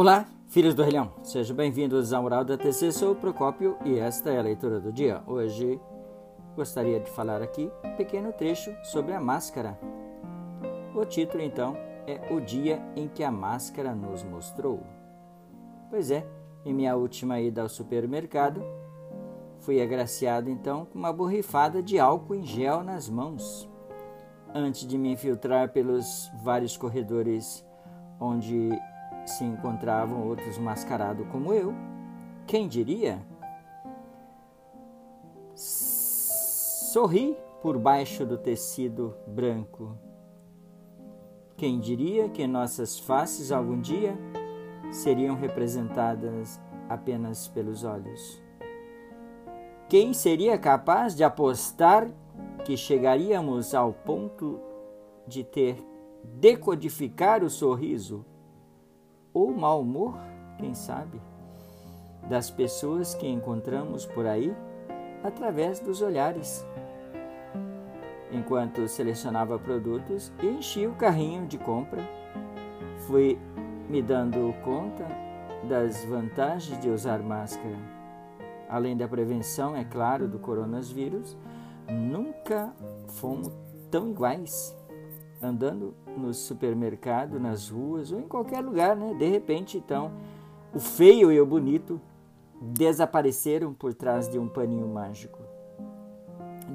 Olá, 0.00 0.28
filhos 0.46 0.76
do 0.76 0.84
Relhão, 0.84 1.10
sejam 1.24 1.56
bem-vindos 1.56 2.12
ao 2.12 2.22
Mural 2.22 2.44
da 2.44 2.56
TC. 2.56 2.92
Sou 2.92 3.10
o 3.10 3.16
Procópio 3.16 3.76
e 3.84 3.98
esta 3.98 4.30
é 4.30 4.38
a 4.38 4.42
leitura 4.42 4.78
do 4.78 4.92
dia. 4.92 5.24
Hoje 5.26 5.80
gostaria 6.54 7.00
de 7.00 7.10
falar 7.10 7.42
aqui 7.42 7.68
um 7.84 7.96
pequeno 7.96 8.32
trecho 8.32 8.72
sobre 8.84 9.12
a 9.12 9.20
máscara. 9.20 9.76
O 10.94 11.04
título, 11.04 11.42
então, 11.42 11.76
é 12.06 12.32
O 12.32 12.40
Dia 12.40 12.80
em 12.94 13.08
que 13.08 13.24
a 13.24 13.32
Máscara 13.32 13.92
nos 13.92 14.22
Mostrou. 14.22 14.86
Pois 15.90 16.12
é, 16.12 16.24
em 16.64 16.72
minha 16.72 16.94
última 16.94 17.40
ida 17.40 17.62
ao 17.62 17.68
supermercado, 17.68 18.62
fui 19.58 19.82
agraciado 19.82 20.48
então 20.48 20.84
com 20.84 20.96
uma 20.96 21.12
borrifada 21.12 21.82
de 21.82 21.98
álcool 21.98 22.36
em 22.36 22.44
gel 22.44 22.84
nas 22.84 23.08
mãos. 23.08 23.68
Antes 24.54 24.86
de 24.86 24.96
me 24.96 25.10
infiltrar 25.10 25.72
pelos 25.72 26.30
vários 26.44 26.76
corredores 26.76 27.66
onde 28.20 28.70
se 29.28 29.44
encontravam 29.44 30.26
outros 30.26 30.58
mascarados 30.58 31.26
como 31.28 31.52
eu, 31.52 31.74
quem 32.46 32.66
diria? 32.66 33.24
Sorri 35.54 37.36
por 37.60 37.78
baixo 37.78 38.24
do 38.24 38.38
tecido 38.38 39.14
branco. 39.26 39.96
Quem 41.56 41.78
diria 41.78 42.28
que 42.28 42.46
nossas 42.46 42.98
faces 42.98 43.52
algum 43.52 43.80
dia 43.80 44.16
seriam 44.90 45.36
representadas 45.36 46.60
apenas 46.88 47.48
pelos 47.48 47.84
olhos? 47.84 48.42
Quem 49.88 50.14
seria 50.14 50.56
capaz 50.56 51.14
de 51.14 51.24
apostar 51.24 52.08
que 52.64 52.76
chegaríamos 52.76 53.74
ao 53.74 53.92
ponto 53.92 54.60
de 55.26 55.42
ter 55.42 55.76
decodificar 56.22 57.42
o 57.42 57.50
sorriso 57.50 58.24
ou 59.32 59.52
mau 59.52 59.82
humor, 59.82 60.14
quem 60.58 60.74
sabe, 60.74 61.20
das 62.28 62.50
pessoas 62.50 63.14
que 63.14 63.26
encontramos 63.26 64.04
por 64.06 64.26
aí 64.26 64.54
através 65.22 65.80
dos 65.80 66.02
olhares. 66.02 66.66
Enquanto 68.30 68.86
selecionava 68.88 69.58
produtos 69.58 70.32
e 70.42 70.46
enchia 70.46 70.88
o 70.88 70.94
carrinho 70.94 71.46
de 71.46 71.56
compra, 71.58 72.02
fui 73.06 73.38
me 73.88 74.02
dando 74.02 74.54
conta 74.62 75.06
das 75.66 76.04
vantagens 76.04 76.78
de 76.80 76.90
usar 76.90 77.20
máscara. 77.20 77.76
Além 78.68 78.96
da 78.96 79.08
prevenção, 79.08 79.74
é 79.74 79.84
claro, 79.84 80.28
do 80.28 80.38
coronavírus, 80.38 81.36
nunca 81.88 82.70
fomos 83.08 83.50
tão 83.90 84.10
iguais 84.10 84.77
andando 85.42 85.94
no 86.16 86.34
supermercado, 86.34 87.38
nas 87.38 87.68
ruas 87.68 88.12
ou 88.12 88.20
em 88.20 88.28
qualquer 88.28 88.60
lugar, 88.60 88.96
né? 88.96 89.14
De 89.14 89.26
repente, 89.26 89.78
então, 89.78 90.10
o 90.74 90.80
feio 90.80 91.30
e 91.30 91.40
o 91.40 91.46
bonito 91.46 92.00
desapareceram 92.60 93.72
por 93.72 93.94
trás 93.94 94.28
de 94.28 94.38
um 94.38 94.48
paninho 94.48 94.88
mágico. 94.88 95.38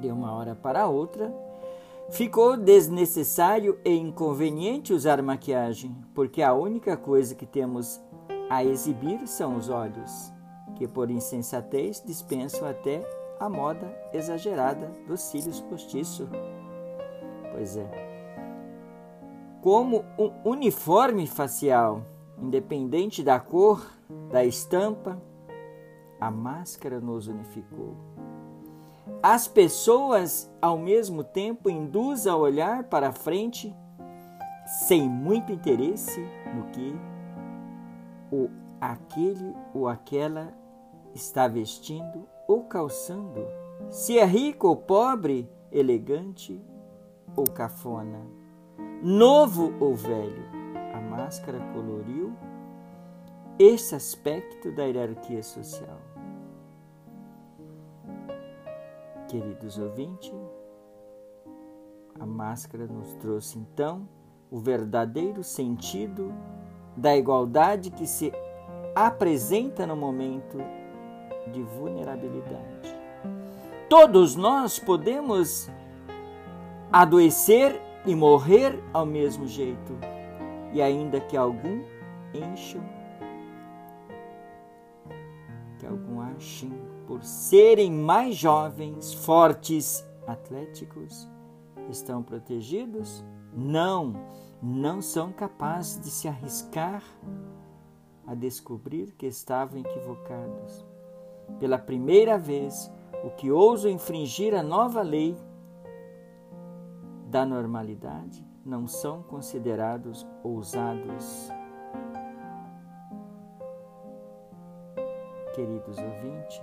De 0.00 0.08
uma 0.08 0.32
hora 0.32 0.54
para 0.54 0.88
outra, 0.88 1.32
ficou 2.10 2.56
desnecessário 2.56 3.78
e 3.84 3.90
inconveniente 3.90 4.92
usar 4.92 5.22
maquiagem, 5.22 5.94
porque 6.14 6.42
a 6.42 6.54
única 6.54 6.96
coisa 6.96 7.34
que 7.34 7.46
temos 7.46 8.00
a 8.48 8.64
exibir 8.64 9.26
são 9.26 9.56
os 9.56 9.68
olhos, 9.68 10.32
que 10.76 10.88
por 10.88 11.10
insensatez 11.10 12.02
dispensam 12.04 12.66
até 12.66 13.02
a 13.38 13.48
moda 13.48 13.94
exagerada 14.12 14.90
dos 15.06 15.20
cílios 15.20 15.60
postiços. 15.60 16.28
Pois 17.52 17.76
é 17.76 18.13
como 19.64 20.04
um 20.18 20.30
uniforme 20.50 21.26
facial, 21.26 22.04
independente 22.38 23.22
da 23.22 23.40
cor, 23.40 23.90
da 24.30 24.44
estampa, 24.44 25.18
a 26.20 26.30
máscara 26.30 27.00
nos 27.00 27.28
unificou. 27.28 27.96
As 29.22 29.48
pessoas, 29.48 30.52
ao 30.60 30.76
mesmo 30.76 31.24
tempo, 31.24 31.70
induzem 31.70 32.30
a 32.30 32.36
olhar 32.36 32.84
para 32.84 33.10
frente 33.10 33.74
sem 34.86 35.08
muito 35.08 35.50
interesse 35.50 36.20
no 36.54 36.66
que 36.66 36.94
o 38.30 38.50
aquele 38.78 39.56
ou 39.72 39.88
aquela 39.88 40.52
está 41.14 41.48
vestindo 41.48 42.28
ou 42.46 42.64
calçando, 42.64 43.46
se 43.88 44.18
é 44.18 44.26
rico 44.26 44.68
ou 44.68 44.76
pobre, 44.76 45.48
elegante 45.72 46.62
ou 47.34 47.44
cafona 47.44 48.43
novo 49.02 49.72
ou 49.80 49.94
velho. 49.94 50.44
A 50.92 51.00
máscara 51.00 51.58
coloriu 51.72 52.32
esse 53.58 53.94
aspecto 53.94 54.72
da 54.72 54.84
hierarquia 54.84 55.42
social. 55.42 56.00
Queridos 59.28 59.78
ouvintes, 59.78 60.32
a 62.18 62.26
máscara 62.26 62.86
nos 62.86 63.14
trouxe 63.14 63.58
então 63.58 64.08
o 64.50 64.58
verdadeiro 64.58 65.42
sentido 65.42 66.32
da 66.96 67.16
igualdade 67.16 67.90
que 67.90 68.06
se 68.06 68.32
apresenta 68.94 69.86
no 69.86 69.96
momento 69.96 70.58
de 71.52 71.62
vulnerabilidade. 71.62 72.94
Todos 73.88 74.36
nós 74.36 74.78
podemos 74.78 75.68
adoecer 76.92 77.80
e 78.06 78.14
morrer 78.14 78.82
ao 78.92 79.06
mesmo 79.06 79.46
jeito, 79.46 79.92
e 80.72 80.82
ainda 80.82 81.20
que 81.20 81.36
algum 81.36 81.82
encham, 82.34 82.82
que 85.78 85.86
algum 85.86 86.20
achem 86.20 86.72
por 87.06 87.22
serem 87.22 87.92
mais 87.92 88.34
jovens, 88.34 89.14
fortes, 89.14 90.06
atléticos, 90.26 91.28
estão 91.88 92.22
protegidos? 92.22 93.24
Não, 93.56 94.14
não 94.62 95.00
são 95.00 95.32
capazes 95.32 96.00
de 96.00 96.10
se 96.10 96.26
arriscar 96.26 97.02
a 98.26 98.34
descobrir 98.34 99.12
que 99.12 99.26
estavam 99.26 99.78
equivocados. 99.80 100.84
Pela 101.60 101.78
primeira 101.78 102.38
vez, 102.38 102.90
o 103.22 103.30
que 103.30 103.50
ousam 103.50 103.90
infringir 103.90 104.54
a 104.54 104.62
nova 104.62 105.02
lei 105.02 105.36
da 107.34 107.44
normalidade 107.44 108.46
não 108.64 108.86
são 108.86 109.20
considerados 109.24 110.24
ousados. 110.44 111.50
Queridos 115.52 115.98
ouvintes, 115.98 116.60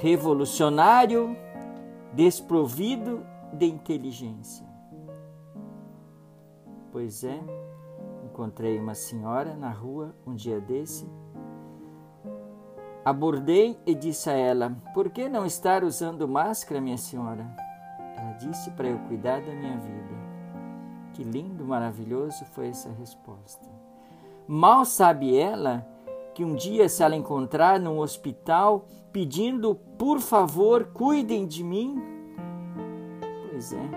revolucionário 0.00 1.36
desprovido 2.14 3.26
de 3.52 3.66
inteligência. 3.66 4.66
Pois 6.90 7.22
é, 7.24 7.38
encontrei 8.24 8.78
uma 8.78 8.94
senhora 8.94 9.54
na 9.54 9.70
rua 9.70 10.14
um 10.26 10.34
dia 10.34 10.62
desse. 10.62 11.06
Abordei 13.04 13.78
e 13.84 13.94
disse 13.94 14.30
a 14.30 14.32
ela: 14.32 14.74
Por 14.94 15.10
que 15.10 15.28
não 15.28 15.44
estar 15.44 15.84
usando 15.84 16.26
máscara, 16.26 16.80
minha 16.80 16.96
senhora? 16.96 17.67
Disse 18.38 18.70
para 18.70 18.88
eu 18.88 18.98
cuidar 19.08 19.40
da 19.40 19.52
minha 19.52 19.76
vida. 19.76 20.28
Que 21.12 21.24
lindo, 21.24 21.64
maravilhoso 21.64 22.44
foi 22.46 22.68
essa 22.68 22.90
resposta. 22.90 23.68
Mal 24.46 24.84
sabe 24.84 25.36
ela 25.36 25.86
que 26.34 26.44
um 26.44 26.54
dia, 26.54 26.88
se 26.88 27.02
ela 27.02 27.16
encontrar 27.16 27.80
num 27.80 27.98
hospital 27.98 28.86
pedindo, 29.12 29.74
por 29.74 30.20
favor, 30.20 30.84
cuidem 30.92 31.46
de 31.46 31.64
mim, 31.64 32.00
pois 33.50 33.72
é, 33.72 33.90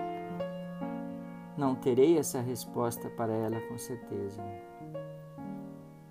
não 1.56 1.76
terei 1.76 2.18
essa 2.18 2.40
resposta 2.40 3.08
para 3.10 3.32
ela 3.32 3.60
com 3.68 3.78
certeza. 3.78 4.42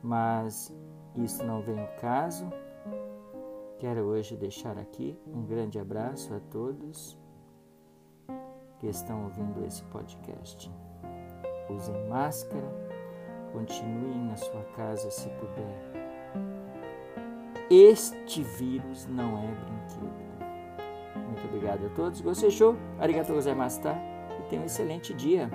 Mas 0.01 0.74
isso 1.18 1.44
não 1.44 1.62
vem 1.62 1.80
ao 1.80 1.88
caso. 2.00 2.50
Quero 3.78 4.04
hoje 4.04 4.38
deixar 4.38 4.78
aqui 4.78 5.19
um 5.28 5.44
grande 5.44 5.78
abraço 5.78 6.33
a 6.33 6.39
todos 6.39 7.19
que 8.81 8.88
estão 8.88 9.25
ouvindo 9.25 9.63
esse 9.63 9.83
podcast. 9.83 10.72
Usem 11.69 12.07
máscara, 12.10 12.68
continuem 13.54 14.25
na 14.25 14.36
sua 14.36 14.63
casa 14.75 15.10
se 15.12 15.30
puder. 15.30 16.01
Este 17.69 18.42
vírus 18.42 19.07
não 19.07 19.38
é 19.38 19.48
brinquedo. 19.48 20.31
Muito 21.28 21.45
obrigado 21.45 21.86
a 21.86 21.89
todos. 21.92 22.19
Gostei 22.22 22.50
show? 22.50 22.75
Arigatou 23.00 23.36
gozaimasu, 23.36 23.81
tá? 23.81 23.95
E 24.39 24.50
tenham 24.50 24.63
um 24.63 24.66
excelente 24.66 25.13
dia. 25.13 25.50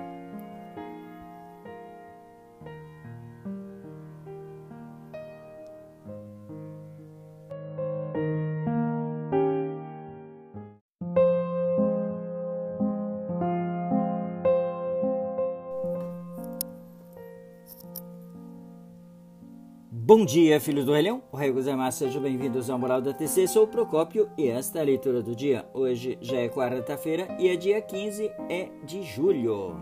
Bom 20.07 20.25
dia, 20.25 20.61
filhos 20.61 20.85
do 20.85 20.93
Relhão. 20.93 21.21
O 21.33 21.37
Rei 21.37 21.51
Gozaimasu, 21.51 21.99
sejam 21.99 22.23
bem-vindos 22.23 22.71
ao 22.71 22.79
Moral 22.79 23.03
da 23.03 23.13
TC. 23.13 23.49
Sou 23.49 23.65
o 23.65 23.67
Procópio 23.67 24.31
e 24.39 24.47
esta 24.47 24.79
é 24.79 24.83
a 24.83 24.85
leitura 24.85 25.21
do 25.21 25.35
dia. 25.35 25.67
Hoje 25.75 26.17
já 26.21 26.37
é 26.37 26.49
quarta-feira 26.49 27.27
e 27.41 27.49
é 27.49 27.57
dia 27.57 27.83
15 27.83 28.31
é 28.49 28.69
de 28.85 29.03
julho. 29.03 29.75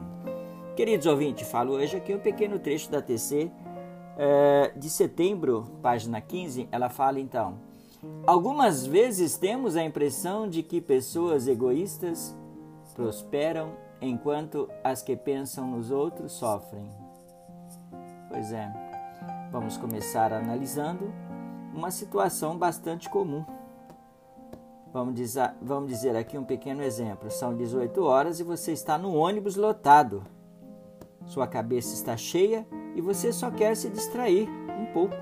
Queridos 0.74 1.06
ouvintes, 1.06 1.46
falo 1.46 1.74
hoje 1.74 1.98
aqui 1.98 2.14
um 2.14 2.18
pequeno 2.18 2.58
trecho 2.58 2.90
da 2.90 3.02
TC 3.02 3.50
é, 4.16 4.72
de 4.74 4.88
setembro, 4.88 5.66
página 5.82 6.22
15. 6.22 6.70
Ela 6.72 6.88
fala 6.88 7.20
então: 7.20 7.58
Algumas 8.26 8.86
vezes 8.86 9.36
temos 9.36 9.76
a 9.76 9.84
impressão 9.84 10.48
de 10.48 10.62
que 10.62 10.80
pessoas 10.80 11.46
egoístas 11.46 12.34
prosperam 12.94 13.72
enquanto 14.00 14.70
as 14.82 15.02
que 15.02 15.18
pensam 15.18 15.66
nos 15.66 15.90
outros 15.90 16.32
sofrem. 16.32 16.88
Pois 18.30 18.50
é, 18.52 18.72
vamos 19.54 19.76
começar 19.76 20.32
analisando 20.32 21.14
uma 21.72 21.88
situação 21.92 22.58
bastante 22.58 23.08
comum. 23.08 23.44
Vamos 24.92 25.14
dizer, 25.14 25.54
vamos 25.62 25.90
dizer 25.90 26.16
aqui 26.16 26.36
um 26.36 26.42
pequeno 26.42 26.82
exemplo. 26.82 27.30
São 27.30 27.56
18 27.56 28.02
horas 28.02 28.40
e 28.40 28.42
você 28.42 28.72
está 28.72 28.98
no 28.98 29.14
ônibus 29.14 29.54
lotado. 29.54 30.24
Sua 31.24 31.46
cabeça 31.46 31.94
está 31.94 32.16
cheia 32.16 32.66
e 32.96 33.00
você 33.00 33.32
só 33.32 33.48
quer 33.48 33.76
se 33.76 33.88
distrair 33.88 34.48
um 34.76 34.86
pouco 34.92 35.14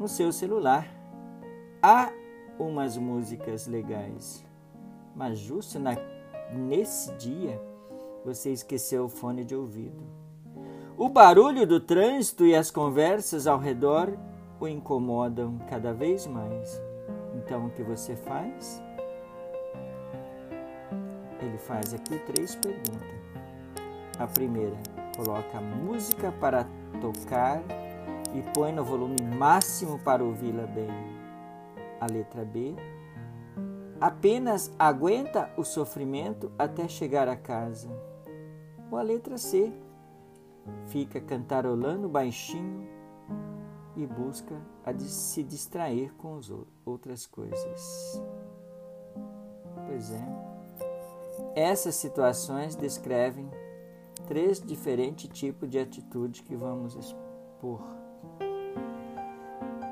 no 0.00 0.08
seu 0.08 0.32
celular. 0.32 0.88
Há 1.82 2.10
umas 2.58 2.96
músicas 2.96 3.66
legais, 3.66 4.42
mas 5.14 5.38
justo 5.38 5.78
na, 5.78 5.96
nesse 6.50 7.12
dia 7.16 7.60
você 8.24 8.50
esqueceu 8.52 9.04
o 9.04 9.08
fone 9.10 9.44
de 9.44 9.54
ouvido. 9.54 10.27
O 11.00 11.08
barulho 11.08 11.64
do 11.64 11.78
trânsito 11.78 12.44
e 12.44 12.56
as 12.56 12.72
conversas 12.72 13.46
ao 13.46 13.56
redor 13.56 14.18
o 14.58 14.66
incomodam 14.66 15.56
cada 15.70 15.94
vez 15.94 16.26
mais. 16.26 16.82
Então 17.36 17.66
o 17.66 17.70
que 17.70 17.84
você 17.84 18.16
faz? 18.16 18.82
Ele 21.40 21.56
faz 21.56 21.94
aqui 21.94 22.18
três 22.26 22.56
perguntas. 22.56 23.16
A 24.18 24.26
primeira, 24.26 24.76
coloca 25.16 25.60
música 25.60 26.32
para 26.32 26.66
tocar 27.00 27.62
e 28.34 28.42
põe 28.52 28.72
no 28.72 28.82
volume 28.82 29.22
máximo 29.22 30.00
para 30.00 30.24
ouvi-la 30.24 30.66
bem. 30.66 30.90
A 32.00 32.06
letra 32.06 32.44
B, 32.44 32.74
apenas 34.00 34.74
aguenta 34.76 35.48
o 35.56 35.62
sofrimento 35.62 36.50
até 36.58 36.88
chegar 36.88 37.28
a 37.28 37.36
casa. 37.36 37.88
Ou 38.90 38.98
a 38.98 39.02
letra 39.02 39.38
C, 39.38 39.72
fica 40.86 41.20
cantarolando 41.20 42.08
baixinho 42.08 42.86
e 43.96 44.06
busca 44.06 44.56
se 44.98 45.42
distrair 45.42 46.14
com 46.14 46.36
as 46.38 46.52
outras 46.84 47.26
coisas. 47.26 48.22
Pois 49.86 50.10
é, 50.12 50.28
essas 51.54 51.96
situações 51.96 52.76
descrevem 52.76 53.50
três 54.26 54.60
diferentes 54.60 55.28
tipos 55.28 55.68
de 55.68 55.78
atitude 55.78 56.42
que 56.42 56.54
vamos 56.54 56.94
expor. 56.94 57.82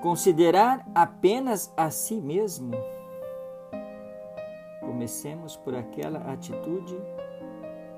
Considerar 0.03 0.87
apenas 0.95 1.73
a 1.77 1.91
si 1.91 2.21
mesmo. 2.21 2.73
Comecemos 4.81 5.57
por 5.57 5.75
aquela 5.75 6.21
atitude 6.33 6.97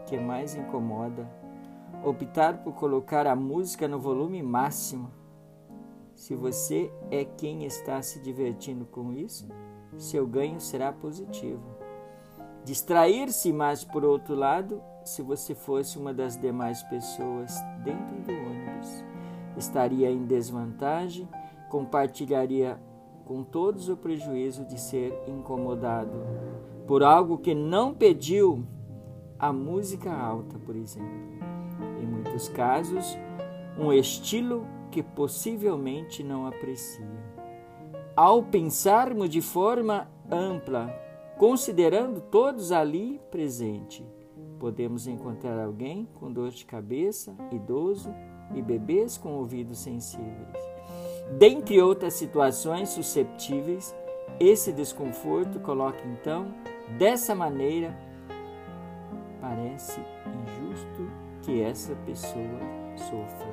que 0.06 0.19
mais 0.19 0.54
incomoda 0.54 1.28
optar 2.04 2.58
por 2.62 2.74
colocar 2.74 3.26
a 3.26 3.34
música 3.34 3.88
no 3.88 3.98
volume 3.98 4.42
máximo. 4.42 5.10
Se 6.14 6.34
você 6.34 6.90
é 7.10 7.24
quem 7.24 7.64
está 7.64 8.02
se 8.02 8.20
divertindo 8.20 8.84
com 8.86 9.12
isso, 9.12 9.48
seu 9.96 10.26
ganho 10.26 10.60
será 10.60 10.92
positivo. 10.92 11.62
Distrair-se, 12.64 13.52
mas 13.52 13.84
por 13.84 14.04
outro 14.04 14.34
lado, 14.34 14.82
se 15.04 15.22
você 15.22 15.54
fosse 15.54 15.98
uma 15.98 16.12
das 16.12 16.36
demais 16.36 16.82
pessoas 16.84 17.54
dentro 17.84 18.16
do 18.16 18.32
ônibus, 18.32 19.04
estaria 19.56 20.10
em 20.10 20.24
desvantagem, 20.24 21.28
compartilharia 21.68 22.78
com 23.24 23.42
todos 23.42 23.88
o 23.88 23.96
prejuízo 23.96 24.64
de 24.64 24.80
ser 24.80 25.12
incomodado 25.26 26.26
por 26.86 27.02
algo 27.02 27.38
que 27.38 27.54
não 27.54 27.94
pediu 27.94 28.64
a 29.38 29.52
música 29.52 30.12
alta, 30.12 30.58
por 30.58 30.74
exemplo 30.74 31.38
muitos 32.06 32.48
casos, 32.48 33.16
um 33.78 33.92
estilo 33.92 34.66
que 34.90 35.02
possivelmente 35.02 36.22
não 36.22 36.46
aprecia. 36.46 37.06
Ao 38.16 38.42
pensarmos 38.42 39.30
de 39.30 39.40
forma 39.40 40.08
ampla, 40.30 40.88
considerando 41.38 42.20
todos 42.20 42.72
ali 42.72 43.20
presentes, 43.30 44.04
podemos 44.58 45.06
encontrar 45.06 45.62
alguém 45.62 46.08
com 46.14 46.32
dor 46.32 46.50
de 46.50 46.66
cabeça, 46.66 47.34
idoso 47.52 48.12
e 48.54 48.60
bebês 48.60 49.16
com 49.16 49.34
ouvidos 49.34 49.78
sensíveis. 49.78 50.68
Dentre 51.38 51.80
outras 51.80 52.14
situações 52.14 52.88
susceptíveis, 52.88 53.94
esse 54.40 54.72
desconforto 54.72 55.60
coloca 55.60 56.02
então, 56.06 56.52
dessa 56.98 57.34
maneira, 57.34 57.96
parece 59.40 60.00
injusto 60.26 61.27
que 61.48 61.62
essa 61.62 61.96
pessoa 62.04 62.60
sofra. 62.94 63.48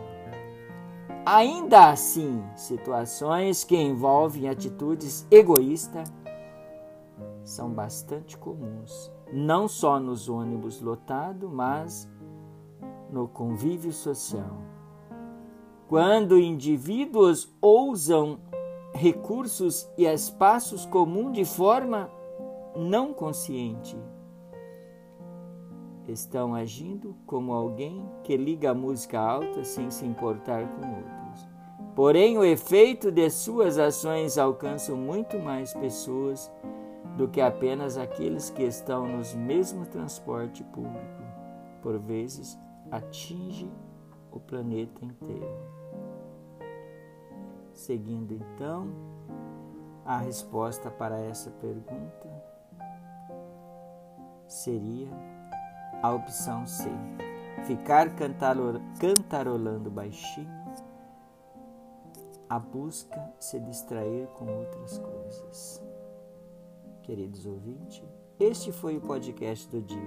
Ainda 1.25 1.91
assim, 1.91 2.43
situações 2.53 3.63
que 3.63 3.77
envolvem 3.77 4.49
atitudes 4.49 5.25
egoístas 5.31 6.11
são 7.41 7.69
bastante 7.69 8.37
comuns, 8.37 9.09
não 9.31 9.69
só 9.69 9.97
nos 9.97 10.27
ônibus 10.27 10.81
lotados, 10.81 11.49
mas 11.49 12.11
no 13.09 13.29
convívio 13.29 13.93
social. 13.93 14.57
Quando 15.87 16.37
indivíduos 16.37 17.55
ousam 17.61 18.39
recursos 18.93 19.89
e 19.97 20.05
espaços 20.05 20.85
comuns 20.85 21.31
de 21.31 21.45
forma 21.45 22.11
não 22.75 23.13
consciente, 23.13 23.97
estão 26.07 26.53
agindo 26.53 27.15
como 27.25 27.53
alguém 27.53 28.07
que 28.23 28.37
liga 28.37 28.71
a 28.71 28.75
música 28.75 29.19
alta 29.19 29.63
sem 29.63 29.89
se 29.89 30.05
importar 30.05 30.67
com 30.67 30.87
outros. 30.87 31.47
Porém, 31.95 32.37
o 32.37 32.43
efeito 32.43 33.11
de 33.11 33.29
suas 33.29 33.77
ações 33.77 34.37
alcança 34.37 34.93
muito 34.93 35.39
mais 35.39 35.73
pessoas 35.73 36.51
do 37.17 37.27
que 37.27 37.39
apenas 37.39 37.97
aqueles 37.97 38.49
que 38.49 38.63
estão 38.63 39.07
nos 39.07 39.33
mesmos 39.33 39.87
transporte 39.87 40.63
público. 40.65 41.23
Por 41.81 41.97
vezes, 41.99 42.59
atinge 42.91 43.71
o 44.31 44.39
planeta 44.39 45.05
inteiro. 45.05 45.75
Seguindo 47.71 48.33
então 48.33 48.87
a 50.05 50.17
resposta 50.17 50.91
para 50.91 51.19
essa 51.19 51.49
pergunta 51.51 52.29
seria 54.47 55.09
a 56.01 56.11
opção 56.11 56.65
C. 56.65 56.89
Ficar 57.65 58.09
cantarolando 58.15 59.89
baixinho. 59.89 60.53
A 62.47 62.59
busca 62.59 63.33
se 63.39 63.59
distrair 63.59 64.27
com 64.35 64.45
outras 64.45 64.99
coisas. 64.99 65.83
Queridos 67.01 67.45
ouvintes, 67.45 68.03
este 68.39 68.71
foi 68.71 68.97
o 68.97 69.01
podcast 69.01 69.67
do 69.69 69.81
dia. 69.81 69.99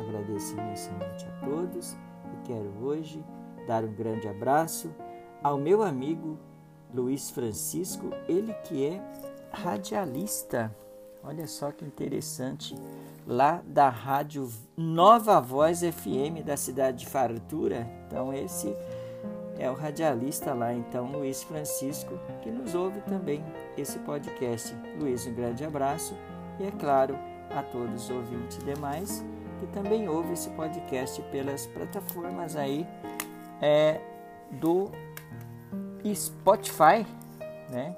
Agradeço 0.00 0.54
imensamente 0.54 1.26
a 1.26 1.46
todos 1.46 1.92
e 1.92 2.46
quero 2.46 2.70
hoje 2.82 3.24
dar 3.66 3.84
um 3.84 3.92
grande 3.92 4.28
abraço 4.28 4.94
ao 5.42 5.58
meu 5.58 5.82
amigo 5.82 6.38
Luiz 6.92 7.30
Francisco, 7.30 8.10
ele 8.28 8.52
que 8.64 8.86
é 8.86 9.02
radialista. 9.50 10.74
Olha 11.22 11.46
só 11.46 11.72
que 11.72 11.84
interessante 11.84 12.74
lá 13.26 13.60
da 13.66 13.88
rádio 13.88 14.48
Nova 14.76 15.40
Voz 15.40 15.80
FM 15.80 16.44
da 16.44 16.56
cidade 16.56 17.00
de 17.00 17.06
Fartura. 17.06 17.86
Então 18.06 18.32
esse 18.32 18.72
é 19.58 19.70
o 19.70 19.74
radialista 19.74 20.54
lá, 20.54 20.72
então 20.72 21.10
Luiz 21.10 21.42
Francisco, 21.42 22.18
que 22.42 22.50
nos 22.50 22.74
ouve 22.74 23.00
também 23.02 23.44
esse 23.76 23.98
podcast. 24.00 24.74
Luiz, 25.00 25.26
um 25.26 25.34
grande 25.34 25.64
abraço 25.64 26.14
e 26.60 26.64
é 26.64 26.70
claro 26.70 27.18
a 27.50 27.62
todos 27.62 28.04
os 28.04 28.10
ouvintes 28.10 28.58
demais 28.58 29.24
que 29.58 29.66
também 29.68 30.08
ouvem 30.08 30.32
esse 30.32 30.50
podcast 30.50 31.20
pelas 31.32 31.66
plataformas 31.66 32.56
aí 32.56 32.86
é, 33.60 34.00
do 34.52 34.90
Spotify, 36.14 37.06
né? 37.70 37.96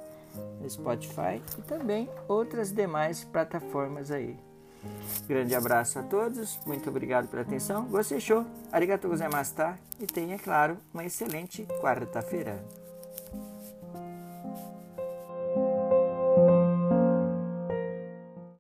Spotify 0.69 1.43
e 1.59 1.63
também 1.63 2.09
outras 2.29 2.73
demais 2.73 3.25
plataformas 3.25 4.11
aí. 4.11 4.39
Grande 5.27 5.55
abraço 5.55 5.99
a 5.99 6.03
todos, 6.03 6.59
muito 6.67 6.89
obrigado 6.89 7.29
pela 7.29 7.43
atenção. 7.43 7.85
Gostei, 7.85 8.21
show. 8.21 8.47
Arigatou 8.73 9.11
gozaimasu, 9.11 9.55
tá? 9.55 9.79
E 10.01 10.07
tenha, 10.07 10.39
claro, 10.39 10.79
uma 10.93 11.05
excelente 11.05 11.67
quarta-feira. 11.81 12.65